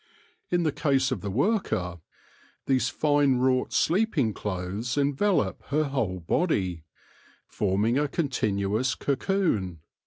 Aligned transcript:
In 0.49 0.63
the 0.63 0.71
case 0.71 1.11
of 1.11 1.21
the 1.21 1.29
worker 1.29 1.99
these 2.65 2.89
fine 2.89 3.35
wrought 3.35 3.69
pleeping 3.69 4.33
clothes 4.33 4.97
envelop 4.97 5.61
her 5.67 5.83
whole 5.83 6.19
body, 6.19 6.85
forming 7.45 7.99
a 7.99 8.07
continuous 8.07 8.95
cocoon. 8.95 9.79